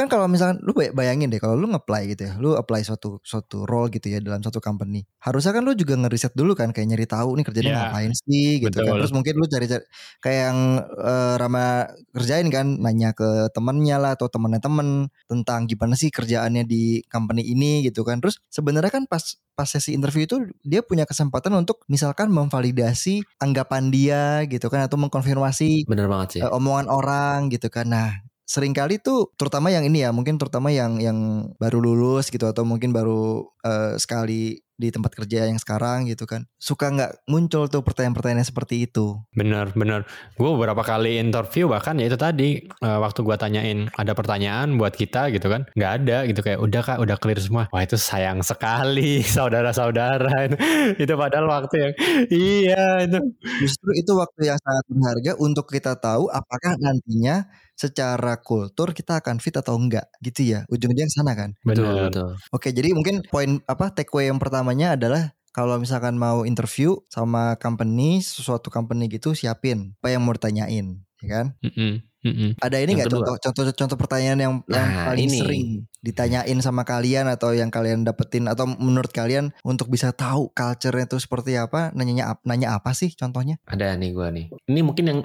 [0.00, 3.20] Kan kalau misalkan lu bay- bayangin deh kalau lu nge-apply gitu ya, lu apply suatu
[3.20, 5.04] suatu role gitu ya dalam suatu company.
[5.20, 8.64] Harusnya kan lu juga ngeriset dulu kan kayak nyari tahu nih kerjanya Iya, ngapain sih
[8.64, 8.96] gitu kan.
[8.96, 8.98] betul.
[9.04, 9.84] Terus mungkin lu cari-cari
[10.24, 11.64] kayak yang eh, Rama
[12.16, 14.88] kerjain kan nanya ke temennya lah atau temennya temen
[15.28, 18.18] tentang gimana sih kerjaannya di company ini gitu kan.
[18.24, 23.92] Terus sebenarnya kan pas pas sesi interview itu dia punya kesempatan untuk misalkan memvalidasi anggapan
[23.92, 26.40] dia gitu kan atau mengkonfirmasi Bener banget sih.
[26.40, 27.86] eh, omongan orang gitu kan.
[27.92, 28.08] Nah,
[28.50, 32.66] sering kali tuh terutama yang ini ya, mungkin terutama yang yang baru lulus gitu atau
[32.66, 36.48] mungkin baru eh, sekali di tempat kerja yang sekarang gitu kan.
[36.56, 39.20] Suka nggak muncul tuh pertanyaan-pertanyaan seperti itu.
[39.36, 40.08] Bener, bener.
[40.40, 44.96] Gue beberapa kali interview bahkan ya itu tadi eh, waktu gue tanyain ada pertanyaan buat
[44.96, 47.68] kita gitu kan, nggak ada gitu kayak udah kak, udah clear semua.
[47.70, 50.56] Wah itu sayang sekali saudara-saudara itu.
[51.06, 51.94] itu padahal waktu yang
[52.50, 53.20] iya itu.
[53.62, 57.46] Justru itu waktu yang sangat berharga untuk kita tahu apakah nantinya
[57.80, 60.68] secara kultur kita akan fit atau enggak gitu ya.
[60.68, 61.50] Ujung-ujungnya ke sana kan.
[61.64, 62.30] betul betul.
[62.52, 68.20] Oke, jadi mungkin poin apa takeaway yang pertamanya adalah kalau misalkan mau interview sama company,
[68.20, 71.46] sesuatu company gitu siapin apa yang mau ditanyain, ya kan?
[71.64, 72.50] Mm-mm, mm-mm.
[72.56, 73.18] Ada ini Yang nggak kedua.
[73.22, 75.38] contoh contoh contoh pertanyaan yang, yang Nah, paling ini.
[75.38, 75.64] sering
[76.00, 81.20] ditanyain sama kalian atau yang kalian dapetin atau menurut kalian untuk bisa tahu culture-nya itu
[81.20, 81.92] seperti apa?
[81.92, 83.60] Nanyanya nanya apa sih contohnya?
[83.68, 84.46] Ada nih gue nih.
[84.64, 85.18] Ini mungkin yang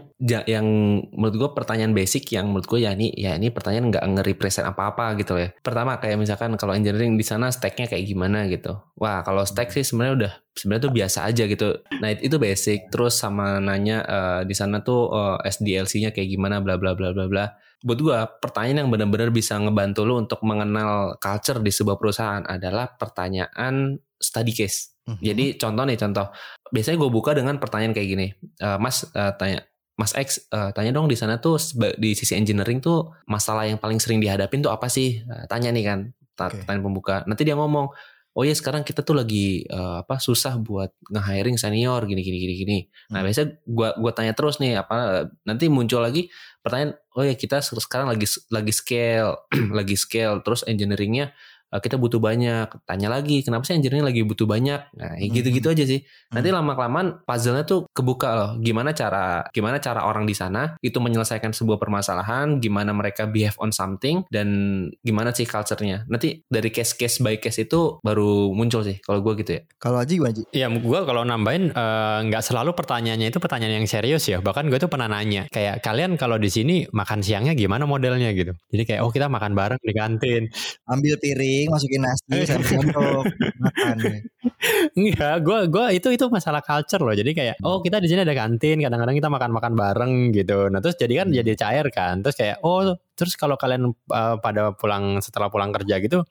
[0.45, 0.67] yang
[1.15, 5.15] menurut gue pertanyaan basic yang menurut gue ya ini ya ini pertanyaan nggak nge-represent apa-apa
[5.15, 5.55] gitu ya.
[5.63, 8.75] Pertama kayak misalkan kalau engineering di sana stacknya kayak gimana gitu.
[8.99, 11.67] Wah kalau stack sih sebenarnya udah sebenarnya tuh biasa aja gitu.
[11.99, 12.91] Nah itu basic.
[12.91, 17.25] Terus sama nanya eh, di sana tuh eh, SDLC-nya kayak gimana bla bla bla bla
[17.25, 17.45] bla.
[17.81, 22.93] Buat gue pertanyaan yang benar-benar bisa ngebantu lo untuk mengenal culture di sebuah perusahaan adalah
[22.93, 24.93] pertanyaan study case.
[25.05, 25.21] Mhm.
[25.21, 26.27] Jadi contoh nih contoh.
[26.73, 28.27] Biasanya gue buka dengan pertanyaan kayak gini.
[28.61, 29.61] Eh, Mas eh, tanya
[29.95, 31.61] Mas X eh, tanya dong di sana tuh
[31.95, 35.21] di sisi engineering tuh masalah yang paling sering dihadapin tuh apa sih?
[35.45, 35.99] Tanya nih kan
[36.35, 37.23] pertanyaan pembuka.
[37.29, 37.87] Nanti dia ngomong,
[38.35, 42.53] "Oh iya sekarang kita tuh lagi eh, apa susah buat nge-hiring senior gini gini gini
[42.59, 42.77] gini."
[43.09, 43.25] Nah, Hmm.
[43.31, 46.27] biasanya gua gua tanya terus nih apa nanti muncul lagi
[46.61, 49.31] pertanyaan, "Oh ya kita sekarang lagi lagi scale,
[49.77, 51.31] lagi scale terus engineeringnya
[51.81, 55.83] kita butuh banyak." Tanya lagi, "Kenapa sih engineering lagi butuh banyak?" Nah, ya gitu-gitu aja
[55.83, 56.03] sih.
[56.31, 58.51] Nanti lama kelamaan puzzle-nya tuh kebuka loh.
[58.59, 63.71] Gimana cara gimana cara orang di sana itu menyelesaikan sebuah permasalahan, gimana mereka behave on
[63.71, 64.47] something dan
[65.01, 66.03] gimana sih culture-nya.
[66.11, 69.61] Nanti dari case-case by case itu baru muncul sih kalau gue gitu ya.
[69.79, 70.43] Kalau Aji gimana Ji?
[70.51, 74.39] Ya gue kalau nambahin eh, nggak selalu pertanyaannya itu pertanyaan yang serius ya.
[74.43, 78.53] Bahkan gue tuh pernah nanya kayak kalian kalau di sini makan siangnya gimana modelnya gitu.
[78.71, 80.43] Jadi kayak oh kita makan bareng di kantin.
[80.89, 83.23] Ambil piring, masukin nasi, sambil sendok,
[83.61, 83.95] makan.
[84.01, 84.19] ya.
[84.97, 87.13] Enggak, gue gua itu itu masalah culture loh.
[87.13, 90.67] Jadi kayak oh kita di sini ada kantin, kadang-kadang kita makan-makan bareng gitu.
[90.71, 92.23] Nah terus jadi kan jadi cair kan.
[92.25, 96.25] Terus kayak oh terus kalau kalian uh, pada pulang setelah pulang kerja gitu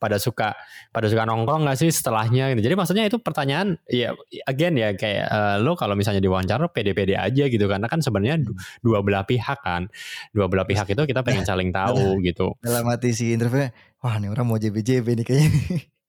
[0.00, 0.56] pada suka
[0.92, 2.68] pada suka nongkrong nggak sih setelahnya gitu.
[2.68, 4.16] Jadi maksudnya itu pertanyaan ya
[4.48, 8.56] again ya kayak uh, lo kalau misalnya diwawancara pede-pede aja gitu karena kan sebenarnya du-
[8.80, 9.88] dua belah pihak kan.
[10.32, 12.56] Dua belah pihak itu kita pengen saling tahu gitu.
[12.64, 15.50] Dalam hati si interviewnya, wah nih orang mau JBJB nih kayaknya.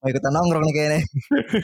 [0.00, 1.00] Mau ikutan nongkrong nih kayaknya.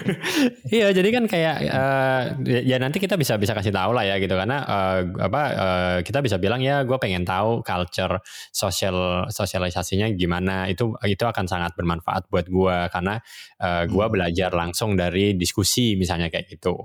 [0.77, 4.37] iya, jadi kan kayak uh, ya nanti kita bisa bisa kasih tahu lah ya gitu
[4.37, 8.21] karena uh, apa uh, kita bisa bilang ya gue pengen tahu culture
[8.53, 13.17] sosial sosialisasinya gimana itu itu akan sangat bermanfaat buat gue karena
[13.65, 14.13] uh, gue hmm.
[14.13, 16.77] belajar langsung dari diskusi misalnya kayak gitu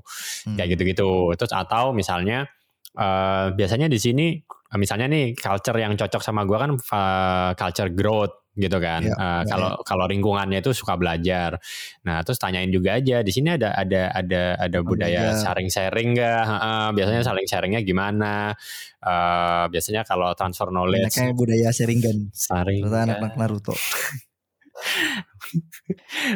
[0.47, 0.55] hmm.
[0.55, 2.47] kayak gitu gitu terus atau misalnya
[2.95, 4.39] uh, biasanya di sini
[4.77, 9.01] misalnya nih culture yang cocok sama gue kan uh, culture growth gitu kan.
[9.07, 9.83] Ya, uh, kalau ya.
[9.87, 11.55] kalau lingkungannya itu suka belajar.
[12.03, 15.39] Nah, terus tanyain juga aja di sini ada ada ada ada oh, budaya ya.
[15.39, 16.43] sharing-sharing enggak?
[16.43, 18.53] Uh, biasanya saling sharingnya gimana?
[18.99, 21.15] Uh, biasanya kalau transfer knowledge.
[21.15, 22.17] Kayak budaya sharing kan.
[22.35, 22.83] Sharing.
[22.83, 23.73] anak-anak Naruto.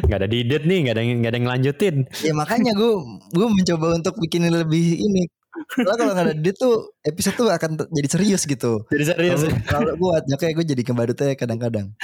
[0.08, 1.96] nggak ada didet nih, nggak ada nggak ada yang lanjutin.
[2.24, 2.92] Ya makanya gue
[3.30, 5.28] gue mencoba untuk bikin lebih ini
[5.74, 6.74] Soalnya kalau nggak ada dia tuh
[7.06, 8.82] episode tuh akan jadi serius gitu.
[8.90, 9.40] Jadi serius.
[9.66, 11.94] Kalau gue kayak gue jadi kembadutnya kadang-kadang.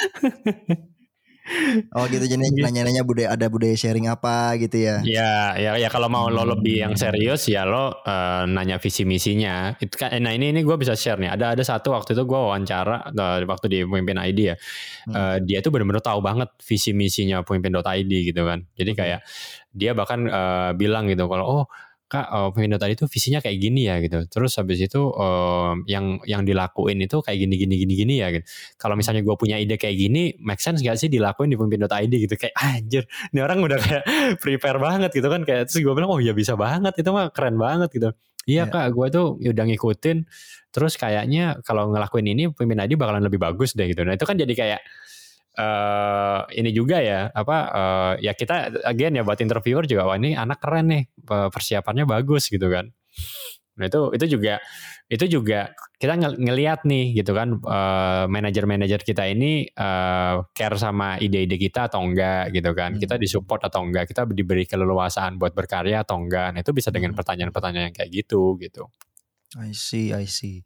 [1.99, 2.63] Oh gitu jadi iya.
[2.63, 5.03] nanya-nanya budaya ada budaya sharing apa gitu ya.
[5.03, 9.75] Ya, ya ya kalau mau lo lebih yang serius ya lo uh, nanya visi misinya.
[9.83, 11.35] Itu kan nah ini ini gue bisa share nih.
[11.35, 14.57] Ada ada satu waktu itu gue wawancara uh, waktu di pemimpin ID ya.
[15.11, 15.15] Hmm.
[15.15, 18.63] Uh, dia tuh benar-benar tahu banget visi misinya pemimpin.id gitu kan.
[18.79, 18.99] Jadi hmm.
[18.99, 19.21] kayak
[19.75, 21.65] dia bahkan uh, bilang gitu kalau oh
[22.11, 24.27] kak uh, Pemindo tadi itu visinya kayak gini ya gitu.
[24.27, 28.43] Terus habis itu uh, yang yang dilakuin itu kayak gini gini gini gini ya gitu.
[28.75, 32.35] Kalau misalnya gue punya ide kayak gini make sense gak sih dilakuin di pemimpin.id gitu?
[32.35, 34.03] Kayak anjir ini orang udah kayak
[34.43, 35.47] prepare banget gitu kan.
[35.47, 38.11] Kayak terus gue bilang oh ya bisa banget itu mah keren banget gitu.
[38.51, 38.67] Iya yeah.
[38.67, 40.19] kak gue tuh udah ngikutin
[40.75, 44.03] terus kayaknya kalau ngelakuin ini pemimpin ID bakalan lebih bagus deh gitu.
[44.03, 44.81] Nah itu kan jadi kayak
[45.59, 50.39] uh, ini juga ya apa uh, ya kita again ya buat interviewer juga wah ini
[50.39, 52.93] anak keren nih persiapannya bagus gitu kan.
[53.81, 54.61] Nah itu itu juga
[55.11, 61.17] itu juga kita ng ngelihat nih gitu kan uh, manajer-manajer kita ini uh, care sama
[61.19, 62.95] ide-ide kita atau enggak gitu kan.
[62.95, 63.01] Hmm.
[63.01, 66.55] kita disupport atau enggak kita diberi keleluasaan buat berkarya atau enggak.
[66.55, 67.19] Nah itu bisa dengan hmm.
[67.19, 68.87] pertanyaan-pertanyaan yang kayak gitu gitu.
[69.59, 70.63] I see I see.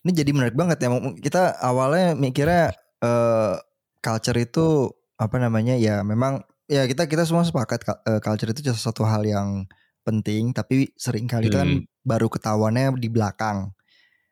[0.00, 0.88] Ini jadi menarik banget ya
[1.20, 2.72] kita awalnya mikirnya
[3.04, 3.60] uh,
[4.00, 9.04] culture itu apa namanya ya memang ya kita kita semua sepakat uh, culture itu satu
[9.04, 9.68] hal yang
[10.04, 11.56] penting tapi sering kali hmm.
[11.56, 11.68] kan
[12.04, 13.72] baru ketahuannya di belakang.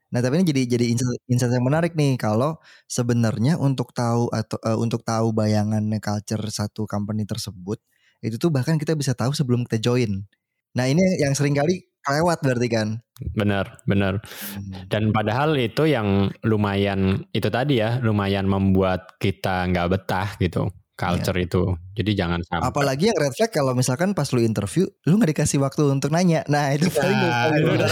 [0.08, 0.86] Nah tapi ini jadi jadi
[1.28, 2.56] insight yang menarik nih kalau
[2.88, 7.76] sebenarnya untuk tahu atau uh, untuk tahu bayangan culture satu company tersebut
[8.24, 10.24] itu tuh bahkan kita bisa tahu sebelum kita join.
[10.72, 12.88] Nah ini yang sering kali kelewat berarti kan.
[13.36, 14.24] Benar, benar.
[14.24, 14.88] Hmm.
[14.88, 21.38] Dan padahal itu yang lumayan itu tadi ya, lumayan membuat kita nggak betah gitu culture
[21.38, 21.46] yeah.
[21.46, 21.62] itu.
[21.94, 22.66] Jadi jangan sampai.
[22.74, 26.42] Apalagi yang red flag kalau misalkan pas lu interview, lu nggak dikasih waktu untuk nanya.
[26.50, 27.88] Nah itu paling nah, udah, udah,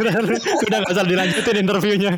[0.00, 2.12] udah, udah gak usah dilanjutin interviewnya.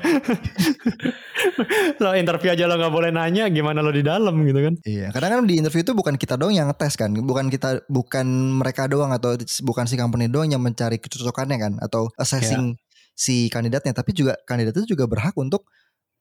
[1.98, 4.74] lo interview aja lo nggak boleh nanya, gimana lo di dalam gitu kan?
[4.86, 8.26] Iya, karena kan di interview itu bukan kita doang yang ngetes kan, bukan kita, bukan
[8.62, 9.34] mereka doang atau
[9.66, 13.14] bukan si company doang yang mencari kecocokannya kan, atau assessing yeah.
[13.18, 15.66] si kandidatnya, tapi juga kandidat itu juga berhak untuk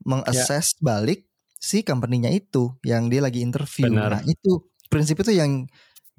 [0.04, 0.82] mengakses yeah.
[0.82, 1.20] balik
[1.64, 3.88] si company-nya itu yang dia lagi interview.
[3.88, 4.20] Benar.
[4.20, 5.64] Nah, itu prinsip itu yang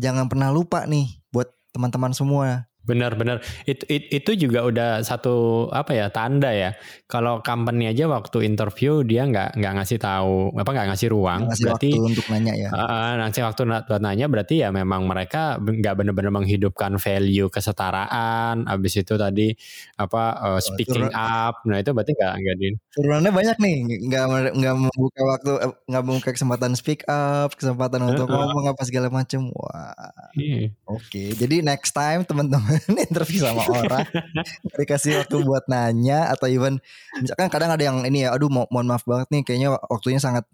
[0.00, 2.64] jangan pernah lupa nih buat teman-teman semua.
[2.84, 6.76] Benar-benar itu itu juga udah satu apa ya tanda ya.
[7.08, 11.40] Kalau company aja waktu interview dia nggak nggak ngasih tahu apa nggak ngasih ruang.
[11.48, 12.68] Ngasih berarti waktu untuk nanya ya.
[12.70, 18.68] Uh, ngasih waktu buat nanya berarti ya memang mereka nggak benar-benar menghidupkan value kesetaraan.
[18.68, 19.52] Habis itu tadi
[19.98, 21.16] apa uh, speaking oh,
[21.48, 21.64] up.
[21.66, 23.74] Nah itu berarti nggak nggak di turunannya banyak nih
[24.06, 28.82] nggak nggak membuka waktu eh, nggak membuka kesempatan speak up kesempatan untuk uh, ngomong apa
[28.86, 29.92] segala macam wah.
[30.38, 30.74] Iya.
[30.86, 31.28] oke okay.
[31.34, 32.73] jadi next time teman-teman
[33.10, 34.06] interview sama orang
[34.78, 36.78] dikasih waktu buat nanya atau even
[37.18, 40.44] misalkan kadang ada yang ini ya aduh mo mohon maaf banget nih kayaknya waktunya sangat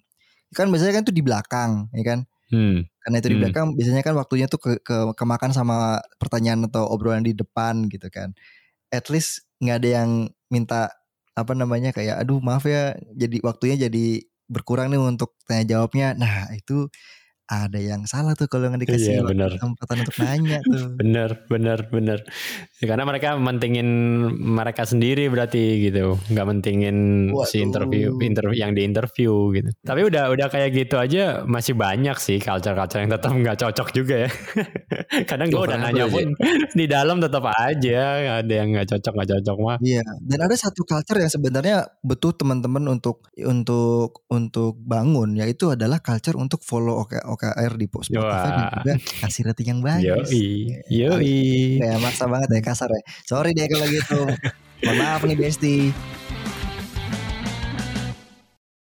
[0.54, 2.18] kan biasanya kan itu di belakang ya kan
[2.50, 2.78] hmm.
[3.06, 3.42] karena itu di hmm.
[3.46, 8.10] belakang biasanya kan waktunya tuh ke, ke kemakan sama pertanyaan atau obrolan di depan gitu
[8.10, 8.34] kan
[8.90, 10.10] at least nggak ada yang
[10.50, 10.90] minta
[11.38, 16.50] apa namanya kayak aduh maaf ya jadi waktunya jadi berkurang nih untuk tanya jawabnya nah
[16.50, 16.90] itu
[17.50, 19.58] ada yang salah tuh kalau nggak dikasih iya, bener.
[19.58, 20.94] kesempatan untuk nanya tuh.
[20.94, 22.18] bener, bener, bener.
[22.78, 23.88] Ya, karena mereka mentingin
[24.38, 26.96] mereka sendiri berarti gitu, nggak mentingin
[27.34, 27.50] Waduh.
[27.50, 29.66] si interview, interview yang di interview gitu.
[29.82, 34.14] Tapi udah udah kayak gitu aja masih banyak sih culture-culture yang tetap nggak cocok juga
[34.24, 34.30] ya.
[35.30, 36.30] Kadang gue udah nanya pun
[36.78, 37.98] di dalam tetap aja
[38.46, 39.78] ada yang nggak cocok nggak cocok mah.
[39.82, 40.06] Iya.
[40.22, 46.38] Dan ada satu culture yang sebenarnya betul teman-teman untuk untuk untuk bangun yaitu adalah culture
[46.38, 48.92] untuk follow oke oke OKR di Spotify dan juga
[49.24, 50.28] kasih rating yang bagus.
[50.28, 51.80] Yoi, yoi.
[51.80, 53.02] Ya maksa banget ya kasar ya.
[53.24, 54.20] Sorry deh kalau gitu.
[54.84, 55.76] Mohon maaf nih Besti.